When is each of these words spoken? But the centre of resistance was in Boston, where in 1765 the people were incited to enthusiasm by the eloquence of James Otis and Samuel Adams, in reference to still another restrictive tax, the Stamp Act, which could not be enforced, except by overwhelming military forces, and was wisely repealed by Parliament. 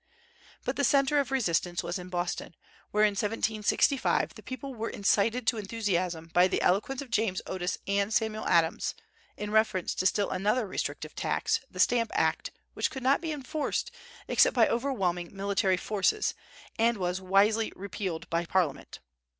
But 0.65 0.77
the 0.77 0.83
centre 0.83 1.19
of 1.19 1.29
resistance 1.29 1.83
was 1.83 1.99
in 1.99 2.09
Boston, 2.09 2.55
where 2.89 3.03
in 3.03 3.11
1765 3.11 4.33
the 4.33 4.41
people 4.41 4.73
were 4.73 4.89
incited 4.89 5.45
to 5.45 5.57
enthusiasm 5.59 6.31
by 6.33 6.47
the 6.47 6.59
eloquence 6.63 7.03
of 7.03 7.11
James 7.11 7.39
Otis 7.45 7.77
and 7.85 8.11
Samuel 8.11 8.47
Adams, 8.47 8.95
in 9.37 9.51
reference 9.51 9.93
to 9.93 10.07
still 10.07 10.31
another 10.31 10.65
restrictive 10.67 11.13
tax, 11.13 11.59
the 11.69 11.79
Stamp 11.79 12.09
Act, 12.15 12.49
which 12.73 12.89
could 12.89 13.03
not 13.03 13.21
be 13.21 13.31
enforced, 13.31 13.91
except 14.27 14.55
by 14.55 14.67
overwhelming 14.67 15.35
military 15.35 15.77
forces, 15.77 16.33
and 16.79 16.97
was 16.97 17.21
wisely 17.21 17.71
repealed 17.75 18.27
by 18.31 18.43
Parliament. 18.47 19.01